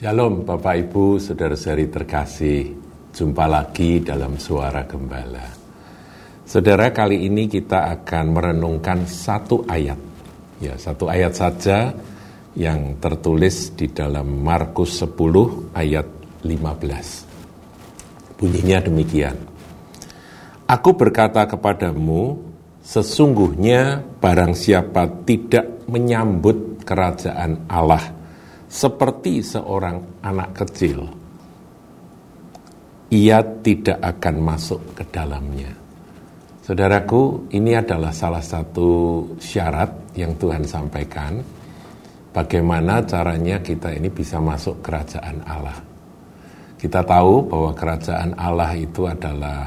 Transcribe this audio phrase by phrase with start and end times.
[0.00, 2.72] Shalom Bapak Ibu, Saudara-saudari terkasih.
[3.12, 5.44] Jumpa lagi dalam Suara Gembala.
[6.40, 10.00] Saudara, kali ini kita akan merenungkan satu ayat.
[10.56, 11.92] Ya, satu ayat saja
[12.56, 16.08] yang tertulis di dalam Markus 10 ayat
[16.48, 18.40] 15.
[18.40, 19.36] Bunyinya demikian.
[20.64, 22.40] Aku berkata kepadamu,
[22.80, 28.16] sesungguhnya barang siapa tidak menyambut kerajaan Allah–
[28.70, 31.10] seperti seorang anak kecil,
[33.10, 35.74] ia tidak akan masuk ke dalamnya.
[36.62, 41.42] Saudaraku, ini adalah salah satu syarat yang Tuhan sampaikan.
[42.30, 45.74] Bagaimana caranya kita ini bisa masuk kerajaan Allah.
[46.78, 49.66] Kita tahu bahwa kerajaan Allah itu adalah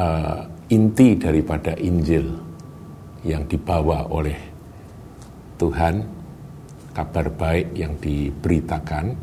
[0.00, 0.40] uh,
[0.72, 2.24] inti daripada Injil
[3.28, 4.40] yang dibawa oleh
[5.60, 6.17] Tuhan
[6.98, 9.14] kabar baik yang diberitakan,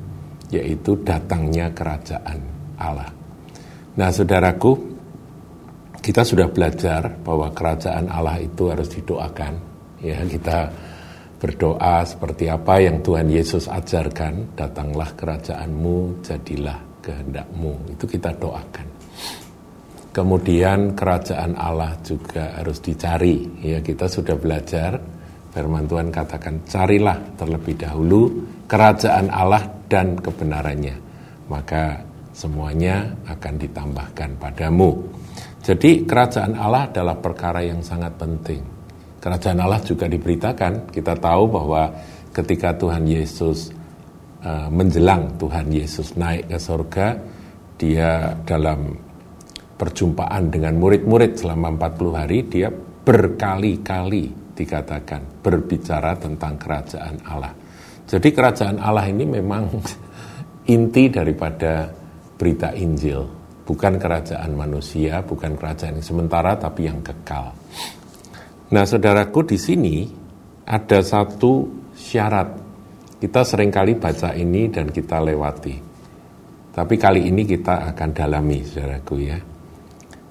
[0.47, 2.39] yaitu datangnya kerajaan
[2.79, 3.11] Allah.
[3.99, 4.95] Nah, saudaraku,
[5.99, 9.53] kita sudah belajar bahwa kerajaan Allah itu harus didoakan.
[9.99, 10.71] Ya, kita
[11.35, 17.91] berdoa seperti apa yang Tuhan Yesus ajarkan, datanglah kerajaanmu, jadilah kehendakmu.
[17.91, 18.87] Itu kita doakan.
[20.15, 23.59] Kemudian kerajaan Allah juga harus dicari.
[23.59, 25.14] Ya, kita sudah belajar
[25.55, 28.27] Firman Tuhan katakan, carilah terlebih dahulu
[28.67, 30.99] kerajaan Allah dan kebenarannya.
[31.47, 32.03] Maka
[32.35, 34.99] semuanya akan ditambahkan padamu.
[35.63, 38.59] Jadi kerajaan Allah adalah perkara yang sangat penting.
[39.23, 41.87] Kerajaan Allah juga diberitakan, kita tahu bahwa
[42.35, 43.71] ketika Tuhan Yesus
[44.43, 47.07] uh, menjelang Tuhan Yesus naik ke surga,
[47.79, 48.91] dia dalam
[49.79, 52.67] perjumpaan dengan murid-murid selama 40 hari, dia
[53.07, 57.53] berkali-kali dikatakan berbicara tentang kerajaan Allah.
[58.07, 59.67] Jadi kerajaan Allah ini memang
[60.75, 61.91] inti daripada
[62.39, 63.21] berita Injil,
[63.67, 67.51] bukan kerajaan manusia, bukan kerajaan yang sementara tapi yang kekal.
[68.65, 69.95] Nah, saudaraku di sini
[70.65, 72.63] ada satu syarat.
[73.15, 75.75] Kita sering kali baca ini dan kita lewati.
[76.75, 79.54] Tapi kali ini kita akan dalami, saudaraku ya.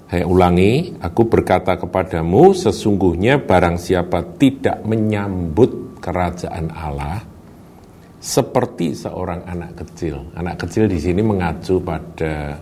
[0.05, 7.25] Saya ulangi, aku berkata kepadamu, sesungguhnya barang siapa tidak menyambut kerajaan Allah,
[8.21, 10.29] seperti seorang anak kecil.
[10.37, 12.53] Anak kecil di sini mengacu pada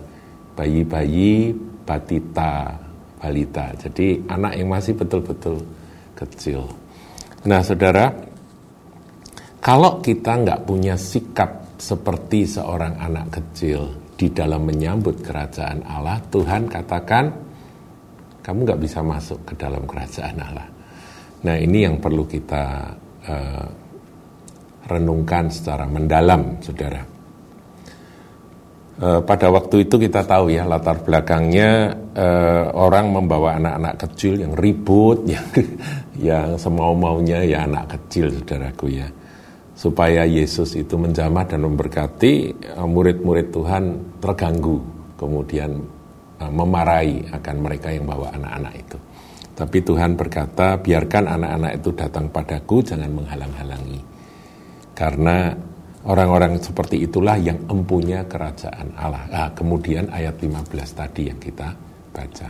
[0.56, 1.52] bayi-bayi,
[1.84, 2.80] batita,
[3.20, 3.76] balita.
[3.76, 5.60] Jadi anak yang masih betul-betul
[6.16, 6.64] kecil.
[7.44, 8.08] Nah saudara,
[9.60, 16.70] kalau kita nggak punya sikap seperti seorang anak kecil, di dalam menyambut kerajaan Allah, Tuhan
[16.70, 17.24] katakan,
[18.44, 20.68] kamu nggak bisa masuk ke dalam kerajaan Allah.
[21.44, 22.94] Nah ini yang perlu kita
[23.26, 23.66] uh,
[24.86, 27.02] renungkan secara mendalam, saudara.
[28.94, 34.54] Uh, pada waktu itu kita tahu ya latar belakangnya uh, orang membawa anak-anak kecil yang
[34.54, 35.46] ribut, yang
[36.14, 39.08] yang semau maunya ya anak kecil, saudaraku ya
[39.74, 43.84] supaya Yesus itu menjamah dan memberkati eh, murid-murid Tuhan
[44.22, 44.78] terganggu
[45.18, 45.70] kemudian
[46.40, 48.98] eh, memarahi akan mereka yang bawa anak-anak itu.
[49.54, 54.02] Tapi Tuhan berkata, biarkan anak-anak itu datang padaku, jangan menghalang-halangi.
[54.98, 55.54] Karena
[56.10, 59.22] orang-orang seperti itulah yang empunya kerajaan Allah.
[59.30, 61.70] Nah, kemudian ayat 15 tadi yang kita
[62.10, 62.48] baca.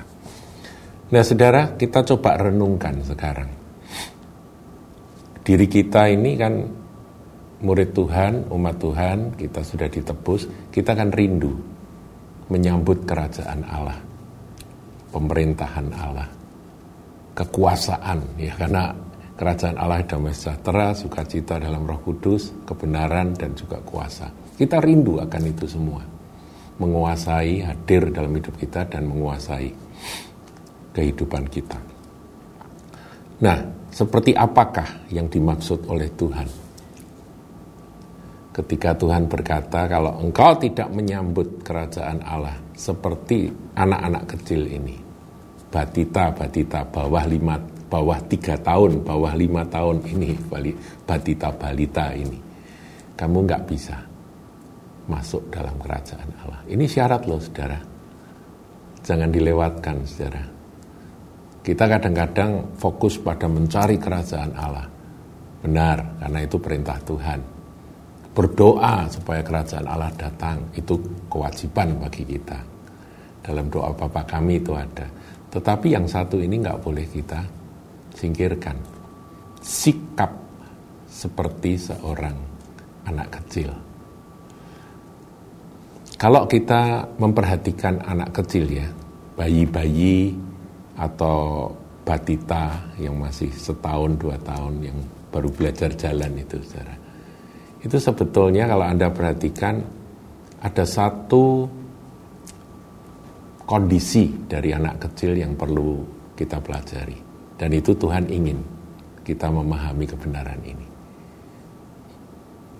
[1.12, 3.52] Nah, saudara, kita coba renungkan sekarang.
[5.44, 6.83] Diri kita ini kan
[7.64, 11.56] murid Tuhan, umat Tuhan, kita sudah ditebus, kita akan rindu
[12.52, 13.96] menyambut kerajaan Allah,
[15.08, 16.28] pemerintahan Allah,
[17.32, 18.92] kekuasaan ya karena
[19.40, 24.28] kerajaan Allah damai sejahtera, sukacita dalam Roh Kudus, kebenaran dan juga kuasa.
[24.54, 26.04] Kita rindu akan itu semua.
[26.74, 29.70] Menguasai, hadir dalam hidup kita dan menguasai
[30.94, 31.78] kehidupan kita.
[33.40, 33.58] Nah,
[33.90, 36.63] seperti apakah yang dimaksud oleh Tuhan
[38.54, 44.94] ketika Tuhan berkata kalau engkau tidak menyambut kerajaan Allah seperti anak-anak kecil ini
[45.68, 47.58] batita batita bawah lima
[47.90, 50.38] bawah tiga tahun bawah lima tahun ini
[51.02, 52.38] batita balita ini
[53.18, 54.14] kamu nggak bisa
[55.08, 56.60] masuk dalam kerajaan Allah.
[56.64, 57.78] Ini syarat loh saudara.
[59.04, 60.42] Jangan dilewatkan saudara.
[61.64, 64.86] Kita kadang-kadang fokus pada mencari kerajaan Allah.
[65.64, 67.53] Benar karena itu perintah Tuhan
[68.34, 70.58] berdoa supaya kerajaan Allah datang.
[70.74, 70.98] Itu
[71.30, 72.58] kewajiban bagi kita.
[73.40, 75.06] Dalam doa Bapa kami itu ada.
[75.54, 77.40] Tetapi yang satu ini nggak boleh kita
[78.18, 78.74] singkirkan.
[79.62, 80.34] Sikap
[81.06, 82.34] seperti seorang
[83.06, 83.70] anak kecil.
[86.18, 88.88] Kalau kita memperhatikan anak kecil ya,
[89.38, 90.34] bayi-bayi
[90.98, 91.70] atau
[92.06, 94.98] batita yang masih setahun dua tahun yang
[95.34, 96.94] baru belajar jalan itu saudara.
[97.84, 99.84] Itu sebetulnya kalau Anda perhatikan
[100.64, 101.68] ada satu
[103.68, 106.00] kondisi dari anak kecil yang perlu
[106.32, 107.20] kita pelajari.
[107.60, 108.58] Dan itu Tuhan ingin
[109.20, 110.86] kita memahami kebenaran ini.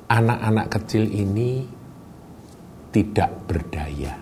[0.08, 1.64] Anak-anak kecil ini
[2.92, 4.12] tidak berdaya.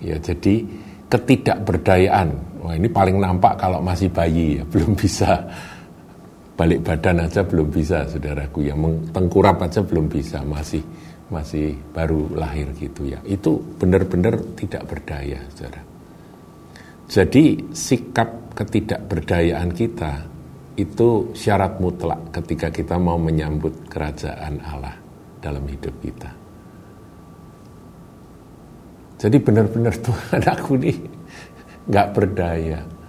[0.00, 0.64] Ya, jadi
[1.12, 2.28] ketidakberdayaan.
[2.64, 5.44] Wah, ini paling nampak kalau masih bayi ya, belum bisa
[6.60, 8.68] balik badan aja belum bisa saudaraku.
[8.68, 8.76] Ya
[9.16, 10.84] tengkurap aja belum bisa masih
[11.32, 13.16] masih baru lahir gitu ya.
[13.24, 15.80] Itu benar-benar tidak berdaya saudara.
[17.08, 20.12] Jadi sikap ketidakberdayaan kita
[20.76, 25.00] itu syarat mutlak ketika kita mau menyambut kerajaan Allah
[25.40, 26.28] dalam hidup kita.
[29.16, 30.96] Jadi benar-benar Tuhan aku nih
[31.88, 32.99] nggak berdaya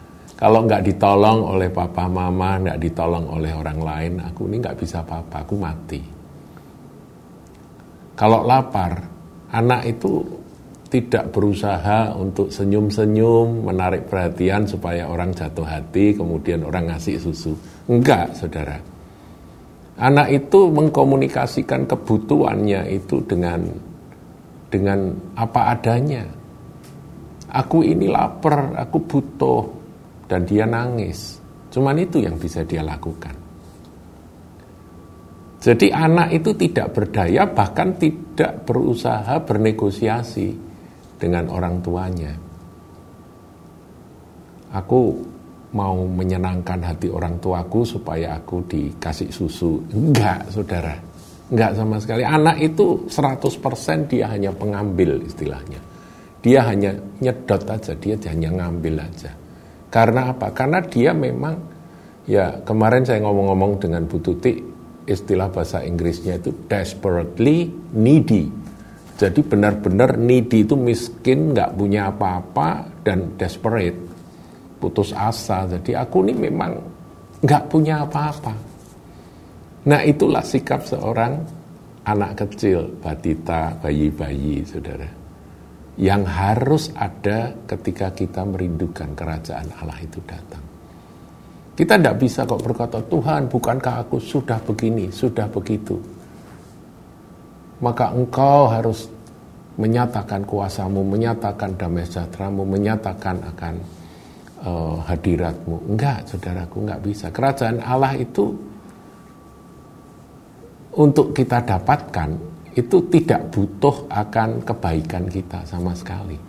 [0.42, 5.06] kalau nggak ditolong oleh papa mama, nggak ditolong oleh orang lain, aku ini nggak bisa
[5.06, 6.02] apa-apa, aku mati.
[8.18, 9.06] Kalau lapar,
[9.54, 10.26] anak itu
[10.90, 17.54] tidak berusaha untuk senyum-senyum, menarik perhatian supaya orang jatuh hati, kemudian orang ngasih susu.
[17.86, 18.82] Enggak, saudara.
[20.02, 23.62] Anak itu mengkomunikasikan kebutuhannya itu dengan
[24.74, 26.26] dengan apa adanya.
[27.54, 29.81] Aku ini lapar, aku butuh
[30.31, 31.44] dan dia nangis.
[31.68, 33.36] Cuman itu yang bisa dia lakukan.
[35.60, 40.56] Jadi anak itu tidak berdaya bahkan tidak berusaha bernegosiasi
[41.19, 42.33] dengan orang tuanya.
[44.72, 45.19] Aku
[45.75, 49.84] mau menyenangkan hati orang tuaku supaya aku dikasih susu.
[49.92, 50.95] Enggak, saudara.
[51.51, 52.24] Enggak sama sekali.
[52.24, 55.77] Anak itu 100% dia hanya pengambil istilahnya.
[56.42, 59.41] Dia hanya nyedot aja, dia hanya ngambil aja.
[59.92, 60.56] Karena apa?
[60.56, 61.60] Karena dia memang
[62.24, 64.56] ya kemarin saya ngomong-ngomong dengan Bu Tuti
[65.04, 68.48] istilah bahasa Inggrisnya itu desperately needy.
[69.20, 74.00] Jadi benar-benar needy itu miskin, nggak punya apa-apa dan desperate,
[74.80, 75.68] putus asa.
[75.68, 76.72] Jadi aku ini memang
[77.44, 78.54] nggak punya apa-apa.
[79.92, 81.38] Nah itulah sikap seorang
[82.08, 85.21] anak kecil, batita, bayi-bayi, saudara
[86.00, 90.64] yang harus ada ketika kita merindukan kerajaan Allah itu datang.
[91.76, 95.98] Kita tidak bisa kok berkata, Tuhan bukankah aku sudah begini, sudah begitu.
[97.82, 99.10] Maka engkau harus
[99.80, 103.76] menyatakan kuasamu, menyatakan damai sejahteramu, menyatakan akan
[104.62, 105.90] uh, hadiratmu.
[105.90, 107.26] Enggak, saudaraku, enggak bisa.
[107.34, 108.52] Kerajaan Allah itu
[111.02, 116.40] untuk kita dapatkan itu tidak butuh akan kebaikan kita sama sekali.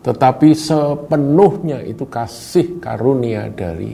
[0.00, 3.92] Tetapi sepenuhnya itu kasih karunia dari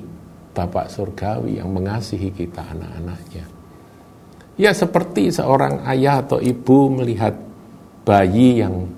[0.55, 3.45] Bapak Surgawi yang mengasihi kita anak-anaknya.
[4.57, 7.37] Ya seperti seorang ayah atau ibu melihat
[8.07, 8.89] bayi yang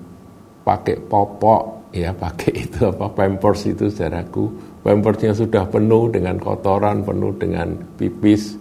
[0.63, 4.47] pakai popok, ya pakai itu apa pampers itu saudaraku,
[4.85, 8.55] pampersnya sudah penuh dengan kotoran, penuh dengan pipis,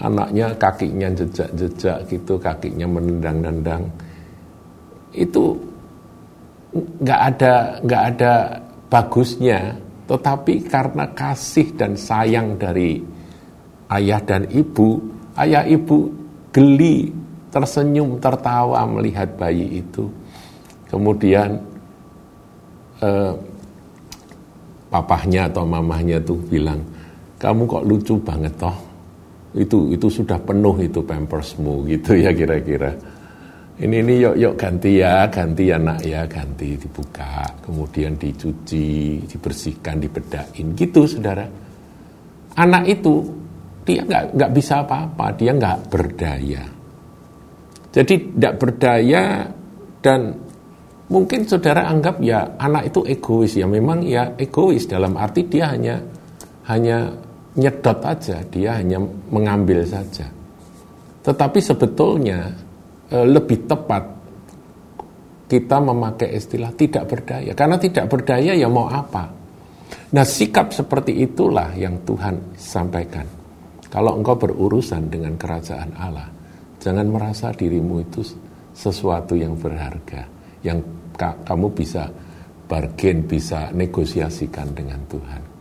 [0.00, 3.86] anaknya kakinya jejak-jejak gitu, kakinya menendang-nendang.
[5.14, 5.54] Itu
[6.74, 7.54] nggak ada
[7.86, 8.32] nggak ada
[8.90, 9.78] bagusnya,
[10.10, 12.98] tetapi karena kasih dan sayang dari
[13.94, 14.98] ayah dan ibu,
[15.38, 16.10] ayah ibu
[16.50, 17.14] geli,
[17.54, 20.10] tersenyum, tertawa melihat bayi itu.
[20.90, 21.58] Kemudian
[23.02, 23.34] eh,
[24.90, 26.82] papahnya atau mamahnya tuh bilang,
[27.38, 28.83] kamu kok lucu banget toh
[29.54, 32.90] itu itu sudah penuh itu pampersmu gitu ya kira-kira.
[33.74, 39.98] Ini ini yuk yuk ganti ya ganti ya nak ya ganti dibuka kemudian dicuci dibersihkan
[39.98, 41.46] dibedain gitu saudara.
[42.54, 43.22] Anak itu
[43.82, 46.62] dia nggak nggak bisa apa-apa dia nggak berdaya.
[47.94, 49.22] Jadi tidak berdaya
[50.02, 50.34] dan
[51.10, 53.66] mungkin saudara anggap ya anak itu egois ya.
[53.66, 55.98] Memang ya egois dalam arti dia hanya
[56.70, 57.10] hanya
[57.54, 58.98] nyedot aja, dia hanya
[59.30, 60.26] mengambil saja.
[61.24, 62.52] Tetapi sebetulnya
[63.08, 64.04] e, lebih tepat
[65.46, 67.52] kita memakai istilah tidak berdaya.
[67.54, 69.30] Karena tidak berdaya ya mau apa?
[70.14, 73.26] Nah sikap seperti itulah yang Tuhan sampaikan.
[73.86, 76.26] Kalau engkau berurusan dengan kerajaan Allah,
[76.82, 78.26] jangan merasa dirimu itu
[78.74, 80.26] sesuatu yang berharga,
[80.66, 80.82] yang
[81.14, 82.10] kamu bisa
[82.66, 85.53] bargain, bisa negosiasikan dengan Tuhan.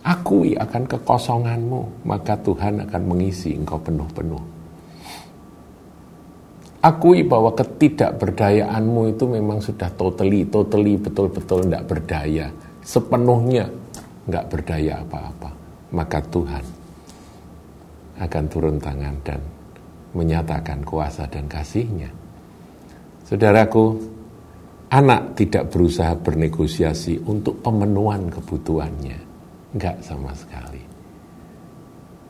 [0.00, 4.40] Akui akan kekosonganmu, maka Tuhan akan mengisi engkau penuh-penuh.
[6.80, 12.48] Akui bahwa ketidakberdayaanmu itu memang sudah totally, totally, betul-betul tidak berdaya.
[12.80, 13.68] Sepenuhnya
[14.24, 15.50] nggak berdaya apa-apa.
[15.92, 16.64] Maka Tuhan
[18.16, 19.40] akan turun tangan dan
[20.16, 22.08] menyatakan kuasa dan kasihnya.
[23.28, 24.00] Saudaraku,
[24.88, 29.29] anak tidak berusaha bernegosiasi untuk pemenuhan kebutuhannya.
[29.74, 30.82] Enggak sama sekali.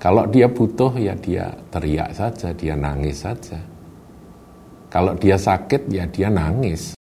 [0.01, 3.61] Kalau dia butuh ya dia teriak saja, dia nangis saja
[4.91, 6.99] kalau dia sakit, ya dia nangis.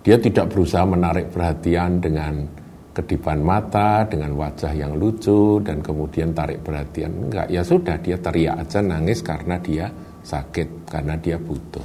[0.00, 2.48] Dia tidak berusaha menarik perhatian dengan
[2.96, 7.28] kedipan mata, dengan wajah yang lucu, dan kemudian tarik perhatian.
[7.28, 9.92] Enggak, ya sudah, dia teriak aja nangis karena dia
[10.24, 11.84] sakit, karena dia butuh.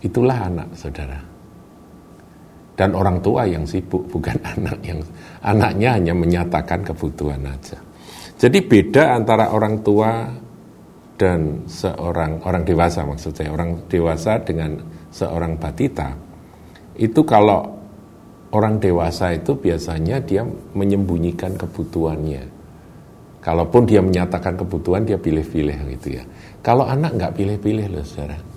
[0.00, 1.35] Itulah anak, saudara.
[2.76, 5.00] Dan orang tua yang sibuk, bukan anak yang
[5.40, 7.80] anaknya hanya menyatakan kebutuhan aja.
[8.36, 10.28] Jadi beda antara orang tua
[11.16, 13.48] dan seorang orang dewasa maksud saya.
[13.48, 14.76] Orang dewasa dengan
[15.08, 16.12] seorang batita.
[17.00, 17.64] Itu kalau
[18.52, 20.44] orang dewasa itu biasanya dia
[20.76, 22.44] menyembunyikan kebutuhannya.
[23.40, 26.24] Kalaupun dia menyatakan kebutuhan dia pilih-pilih gitu ya.
[26.60, 28.55] Kalau anak nggak pilih-pilih loh saudara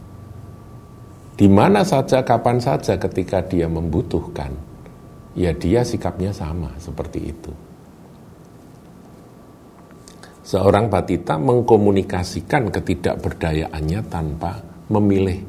[1.39, 4.51] di mana saja kapan saja ketika dia membutuhkan
[5.39, 7.51] ya dia sikapnya sama seperti itu
[10.43, 15.45] seorang batita mengkomunikasikan ketidakberdayaannya tanpa memilih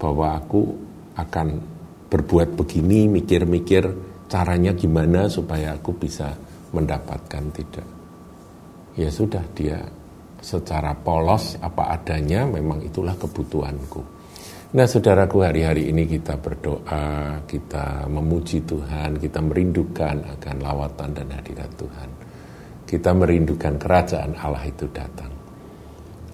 [0.00, 0.72] bahwa aku
[1.14, 1.60] akan
[2.08, 3.84] berbuat begini, mikir-mikir
[4.32, 6.32] caranya gimana supaya aku bisa
[6.72, 7.88] mendapatkan tidak.
[8.96, 9.84] Ya sudah dia
[10.40, 14.21] secara polos apa adanya memang itulah kebutuhanku.
[14.72, 21.68] Nah saudaraku hari-hari ini kita berdoa, kita memuji Tuhan, kita merindukan akan lawatan dan hadirat
[21.76, 22.08] Tuhan
[22.92, 25.32] kita merindukan kerajaan Allah itu datang.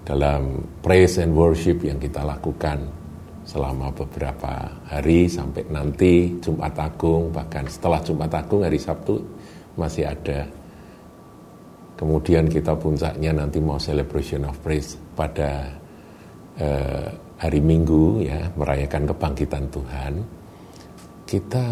[0.03, 2.83] Dalam praise and worship yang kita lakukan
[3.47, 9.23] selama beberapa hari sampai nanti Jumat Agung, bahkan setelah Jumat Agung hari Sabtu
[9.79, 10.51] masih ada.
[11.95, 15.71] Kemudian kita puncaknya nanti mau celebration of praise pada
[16.59, 17.07] eh,
[17.39, 20.13] hari Minggu ya, merayakan kebangkitan Tuhan.
[21.29, 21.65] Kita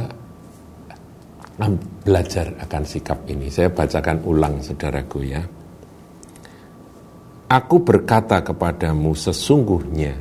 [2.04, 3.49] belajar akan sikap ini.
[3.49, 5.42] Saya bacakan ulang saudaraku ya.
[7.46, 10.18] Aku berkata kepadamu sesungguhnya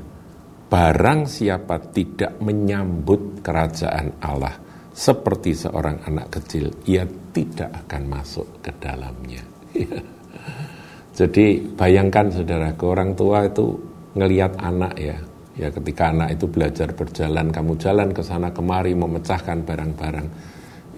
[0.69, 4.53] barang siapa tidak menyambut kerajaan Allah
[4.95, 7.03] seperti seorang anak kecil, ia
[7.35, 9.43] tidak akan masuk ke dalamnya.
[11.19, 13.75] Jadi bayangkan saudaraku, orang tua itu
[14.15, 15.19] ngelihat anak ya,
[15.55, 20.27] ya ketika anak itu belajar berjalan, kamu jalan ke sana kemari memecahkan barang-barang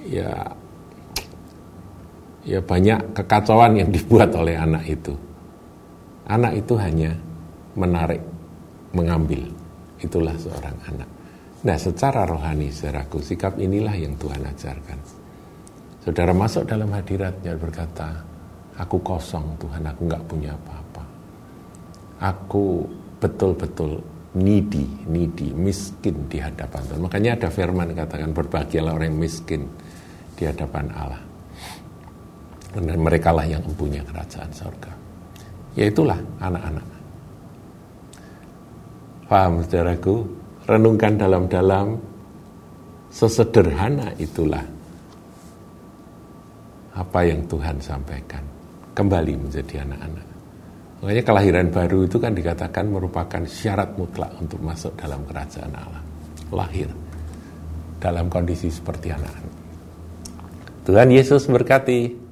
[0.07, 0.31] ya
[2.47, 5.13] ya banyak kekacauan yang dibuat oleh anak itu.
[6.27, 7.11] Anak itu hanya
[7.75, 8.19] menarik,
[8.95, 9.47] mengambil.
[9.99, 11.09] Itulah seorang anak.
[11.63, 14.99] Nah, secara rohani, saudaraku, sikap inilah yang Tuhan ajarkan.
[16.03, 18.11] Saudara masuk dalam hadiratnya berkata,
[18.79, 21.03] aku kosong Tuhan, aku nggak punya apa-apa.
[22.23, 22.87] Aku
[23.19, 23.99] betul-betul
[24.37, 27.01] needy, needy, miskin di hadapan Tuhan.
[27.01, 29.65] Makanya ada firman katakan berbahagialah orang yang miskin
[30.37, 31.23] di hadapan Allah.
[32.77, 34.91] Dan mereka lah yang mempunyai kerajaan surga.
[35.73, 36.87] Ya itulah anak-anak.
[39.25, 40.15] Paham saudaraku?
[40.67, 41.95] Renungkan dalam-dalam
[43.07, 44.61] sesederhana itulah
[46.91, 48.43] apa yang Tuhan sampaikan.
[48.91, 50.26] Kembali menjadi anak-anak.
[50.97, 56.01] Makanya kelahiran baru itu kan dikatakan merupakan syarat mutlak untuk masuk dalam kerajaan Allah.
[56.49, 56.89] Lahir
[58.01, 59.55] dalam kondisi seperti anak-anak.
[60.87, 62.26] Tuhan Yesus berkati.